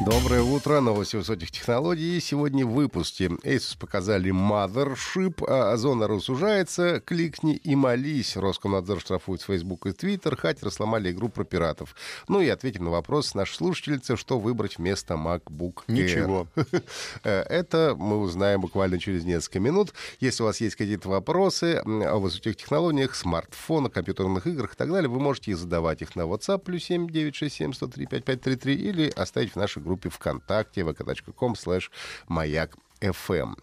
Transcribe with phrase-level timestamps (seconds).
[0.00, 2.18] Доброе утро, новости высоких технологий.
[2.20, 8.36] Сегодня в выпуске Asus показали Mothership, а Озона сужается, кликни и молись.
[8.36, 11.94] Роскомнадзор штрафует Facebook и Twitter, хакеры сломали игру про пиратов.
[12.26, 15.92] Ну и ответим на вопрос нашей слушательницы, что выбрать вместо MacBook Air.
[15.92, 16.48] Ничего.
[17.22, 19.94] Это мы узнаем буквально через несколько минут.
[20.18, 25.08] Если у вас есть какие-то вопросы о высоких технологиях, смартфонах, компьютерных играх и так далее,
[25.08, 29.83] вы можете задавать их на WhatsApp плюс 7 967 103 5533 или оставить в нашей
[29.84, 31.90] группе ВКонтакте vk.com slash
[32.28, 33.54] маяк FM.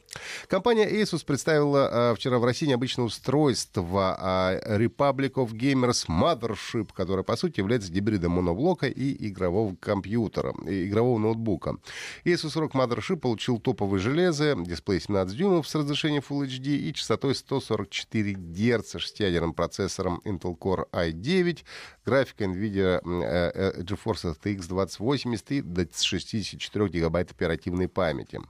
[0.47, 7.23] Компания Asus представила а, вчера в России необычное устройство а, Republic of Gamers Mothership, которое,
[7.23, 11.77] по сути, является гибридом моноблока и игрового компьютера, и игрового ноутбука.
[12.25, 17.35] Asus ROG Mothership получил топовое железо, дисплей 17 дюймов с разрешением Full HD и частотой
[17.35, 21.59] 144 Гц, шестиядерным процессором Intel Core i9,
[22.05, 28.41] графика NVIDIA э, э, GeForce RTX 2080 и до 64 гигабайт оперативной памяти.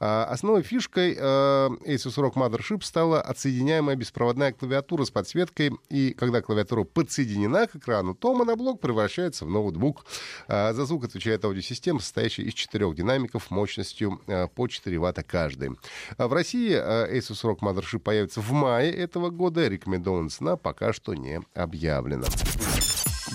[0.00, 6.42] А, Основной фишкой э, Asus ROG Mothership стала отсоединяемая беспроводная клавиатура с подсветкой, и когда
[6.42, 10.04] клавиатура подсоединена к экрану, то моноблок превращается в ноутбук.
[10.48, 15.70] А За звук отвечает аудиосистема, состоящая из четырех динамиков мощностью э, по 4 ватта каждый.
[16.16, 20.92] А В России э, Asus ROG Mothership появится в мае этого года, рекомендована цена пока
[20.92, 22.26] что не объявлена.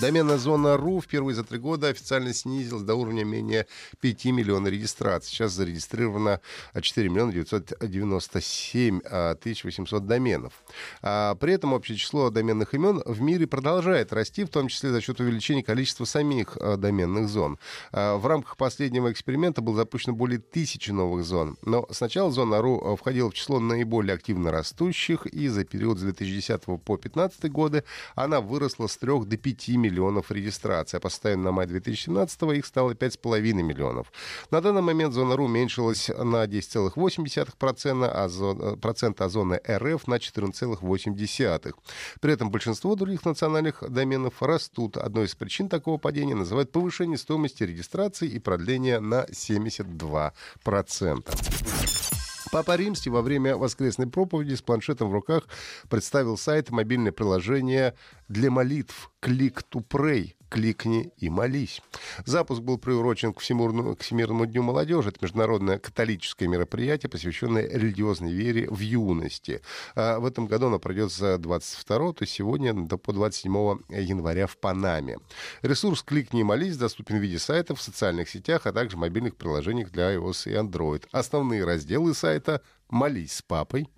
[0.00, 3.66] Доменная зона .ру впервые за три года официально снизилась до уровня менее
[4.00, 5.30] 5 миллионов регистраций.
[5.30, 6.40] Сейчас зарегистрировано
[6.78, 9.00] 4 миллиона 997
[9.40, 10.52] тысяч 800 доменов.
[11.00, 15.00] А при этом общее число доменных имен в мире продолжает расти, в том числе за
[15.00, 17.58] счет увеличения количества самих а, доменных зон.
[17.92, 21.56] А, в рамках последнего эксперимента было запущено более тысячи новых зон.
[21.64, 26.62] Но сначала зона .ру входила в число наиболее активно растущих, и за период с 2010
[26.64, 27.84] по 2015 годы
[28.16, 29.83] она выросла с 3 до 5 миллионов
[30.30, 34.12] регистраций, а по состоянию на май 2017 их стало 5,5 миллионов.
[34.50, 40.16] На данный момент зона РУ уменьшилась на 10,8%, а зона, процента, а зоны РФ на
[40.16, 41.74] 14,8%.
[42.20, 44.96] При этом большинство других национальных доменов растут.
[44.96, 52.13] Одной из причин такого падения называют повышение стоимости регистрации и продление на 72%.
[52.54, 55.48] Папа Римский во время воскресной проповеди с планшетом в руках
[55.90, 57.94] представил сайт мобильное приложение
[58.28, 61.82] для молитв «Click to Pray» кликни и молись.
[62.26, 65.08] Запуск был приурочен к Всемирному, к Всемирному дню молодежи.
[65.08, 69.62] Это международное католическое мероприятие, посвященное религиозной вере в юности.
[69.96, 73.52] А в этом году оно пройдет с 22, то есть сегодня до по 27
[73.98, 75.18] января в Панаме.
[75.62, 79.90] Ресурс «Кликни и молись» доступен в виде сайта в социальных сетях, а также мобильных приложениях
[79.90, 81.02] для iOS и Android.
[81.10, 83.88] Основные разделы сайта «Молись с папой»,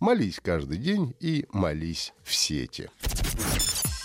[0.00, 2.88] «Молись каждый день» и «Молись в сети».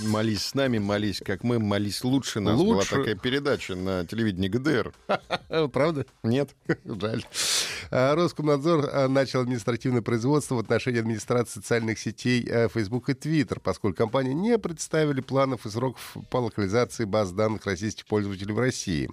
[0.04, 2.58] Молись с нами, молись как мы, молись лучше нас.
[2.58, 2.92] Лучше.
[2.92, 4.94] Была такая передача на телевидении ГДР.
[5.72, 6.06] Правда?
[6.24, 6.52] Нет?
[6.86, 7.26] Жаль.
[7.96, 13.60] А, Роскомнадзор а, начал административное производство в отношении администрации социальных сетей а, Facebook и Twitter,
[13.62, 19.12] поскольку компании не представили планов и сроков по локализации баз данных российских пользователей в России.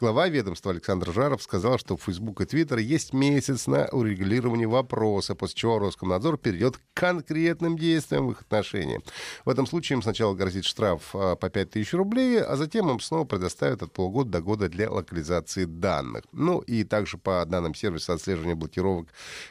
[0.00, 5.34] Глава ведомства Александр Жаров сказал, что в Facebook и Twitter есть месяц на урегулирование вопроса,
[5.34, 9.02] после чего Роскомнадзор перейдет к конкретным действиям в их отношении.
[9.44, 13.26] В этом случае им сначала грозит штраф по 5 тысяч рублей, а затем им снова
[13.26, 16.24] предоставят от полгода до года для локализации данных.
[16.32, 19.08] Ну и также по данным сервиса отслеживания блокировок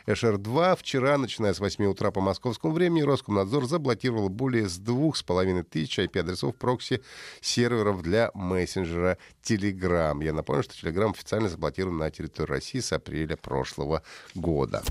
[0.07, 5.99] HR2, вчера, начиная с 8 утра по московскому времени, Роскомнадзор заблокировал более с 2,5 тысяч
[5.99, 10.23] IP-адресов прокси-серверов для мессенджера Telegram.
[10.23, 14.01] Я напомню, что Telegram официально заблокирован на территории России с апреля прошлого
[14.33, 14.81] года.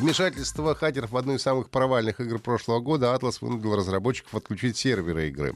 [0.00, 5.28] Вмешательство хакеров в одну из самых провальных игр прошлого года Atlas вынудил разработчиков отключить серверы
[5.28, 5.54] игры.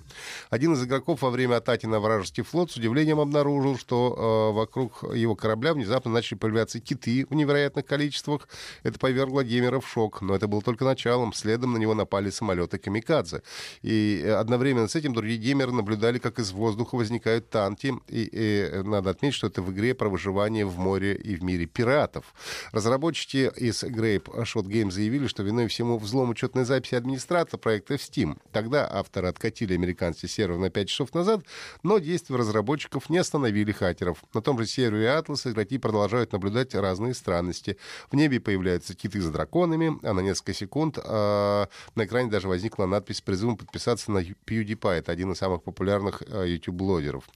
[0.49, 5.05] Один из игроков во время атаки на вражеский флот с удивлением обнаружил, что э, вокруг
[5.15, 8.49] его корабля внезапно начали появляться киты в невероятных количествах.
[8.83, 11.35] Это повергло геймера в шок, но это было только началом.
[11.35, 13.43] Следом на него напали самолеты Камикадзе.
[13.83, 17.95] И одновременно с этим другие геймеры наблюдали, как из воздуха возникают танки.
[18.09, 21.67] И, и надо отметить, что это в игре про выживание в море и в мире
[21.67, 22.33] пиратов.
[22.73, 28.01] Разработчики из Grape Shot Games заявили, что виной всему взлом учетной записи администратора проекта в
[28.01, 28.39] Steam.
[28.53, 31.43] Тогда авторы откатили американский сервер на 5 часов назад,
[31.83, 34.23] но действия разработчиков не остановили хакеров.
[34.35, 37.77] На том же сервере Atlas игроки продолжают наблюдать разные странности.
[38.11, 42.87] В небе появляются киты с драконами, а на несколько секунд э, на экране даже возникла
[42.87, 44.99] надпись с призывом подписаться на PewDiePie.
[44.99, 47.29] Это один из самых популярных э, YouTube-блогеров.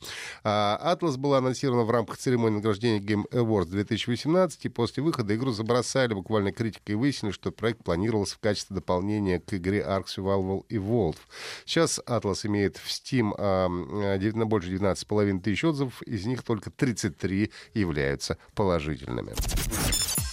[0.43, 5.53] А Atlas была анонсирована в рамках церемонии награждения Game Awards 2018, и после выхода игру
[5.53, 10.67] забросали буквально критикой и выяснили, что проект планировался в качестве дополнения к игре Ark Survival
[10.69, 11.19] Evolved.
[11.65, 18.39] Сейчас Atlas имеет в Steam э, больше 12,5 тысяч отзывов, из них только 33 являются
[18.55, 19.35] положительными.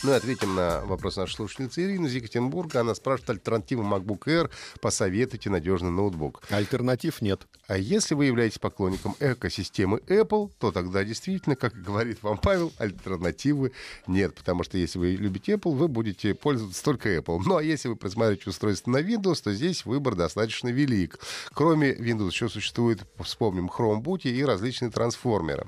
[0.03, 2.79] Ну и ответим на вопрос нашей слушательницы Ирины из Екатеринбурга.
[2.79, 4.49] Она спрашивает альтернативу MacBook Air.
[4.81, 6.41] Посоветуйте надежный ноутбук.
[6.49, 7.45] Альтернатив нет.
[7.67, 13.73] А если вы являетесь поклонником экосистемы Apple, то тогда действительно, как говорит вам Павел, альтернативы
[14.07, 14.33] нет.
[14.33, 17.39] Потому что если вы любите Apple, вы будете пользоваться только Apple.
[17.45, 21.19] Ну а если вы присматриваете устройство на Windows, то здесь выбор достаточно велик.
[21.53, 25.67] Кроме Windows еще существует, вспомним, Chromebook и различные трансформеры.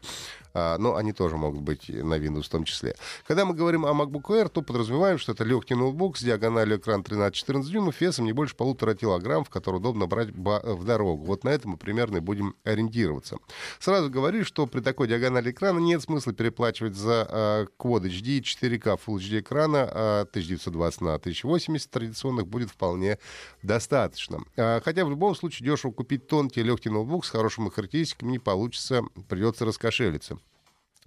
[0.53, 2.95] А, но они тоже могут быть на Windows в том числе.
[3.27, 7.01] Когда мы говорим о MacBook Air, то подразумеваем, что это легкий ноутбук с диагональю экран
[7.01, 11.25] 13-14 дюймов, весом не больше полутора килограмм, в который удобно брать в дорогу.
[11.25, 13.38] Вот на этом мы примерно и будем ориентироваться.
[13.79, 19.17] Сразу говорю, что при такой диагонали экрана нет смысла переплачивать за Quad HD 4K Full
[19.17, 23.17] HD экрана uh, 1920 на 1080 традиционных будет вполне
[23.61, 24.39] достаточно.
[24.55, 29.03] Uh, хотя в любом случае дешево купить тонкий легкий ноутбук с хорошими характеристиками не получится,
[29.27, 30.38] придется раскошелиться.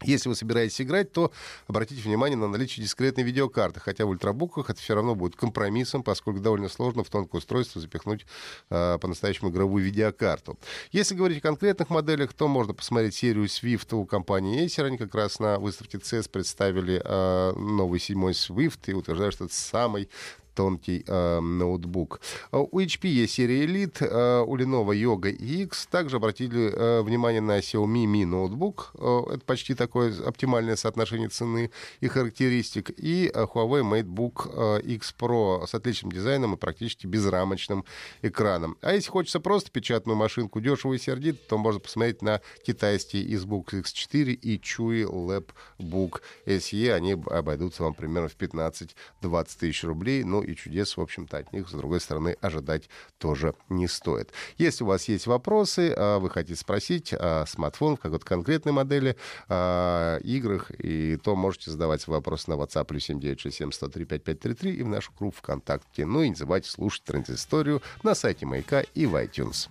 [0.02, 1.32] Если вы собираетесь играть, то
[1.66, 6.40] обратите внимание на наличие дискретной видеокарты, хотя в ультрабуках это все равно будет компромиссом, поскольку
[6.40, 8.26] довольно сложно в тонкое устройство запихнуть
[8.70, 10.58] э, по-настоящему игровую видеокарту.
[10.93, 14.84] Если говорить о конкретных моделях, то можно посмотреть серию Swift у компании Acer.
[14.84, 19.54] Они как раз на выставке CES представили э, новый седьмой Swift и утверждают, что это
[19.54, 20.08] самый
[20.56, 22.20] тонкий э, ноутбук.
[22.50, 25.87] А у HP есть серия Elite, э, у Lenovo Yoga X.
[25.87, 28.93] Также обратили э, внимание на Xiaomi Mi ноутбук.
[28.94, 31.70] Э, это почти такое оптимальное соотношение цены
[32.00, 32.91] и характеристик.
[32.97, 37.85] И э, Huawei MateBook э, X Pro с отличным дизайном и практически безрамочным
[38.23, 38.79] экраном.
[38.81, 43.82] А если хочется просто печатную машинку дешево и сердито, то можно посмотреть на китайский Xbox
[43.82, 46.93] X4 и Chewy Labbook SE.
[46.93, 50.25] Они обойдутся вам примерно в 15-20 тысяч рублей.
[50.25, 52.88] Ну и чудес, в общем-то, от них, с другой стороны, ожидать
[53.19, 54.32] тоже не стоит.
[54.58, 59.16] Если у вас есть вопросы, а, вы хотите спросить о смартфон в какой-то конкретной модели,
[59.48, 64.88] о играх, и то можете задавать вопрос на WhatsApp плюс 7967 103 5533 и в
[64.88, 66.06] нашу группу ВКонтакте.
[66.06, 69.69] Ну и не забывайте слушать транзисторию на сайте Маяка и в iTunes.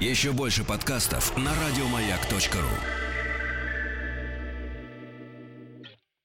[0.00, 3.07] Еще больше подкастов на радиомаяк.ру